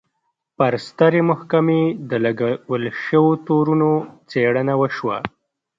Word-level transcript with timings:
پر 0.57 0.73
سترې 0.87 1.21
محکمې 1.29 1.81
د 2.09 2.11
لګول 2.25 2.83
شویو 3.03 3.25
تورونو 3.45 3.91
څېړنه 4.29 4.73
وشوه. 4.81 5.17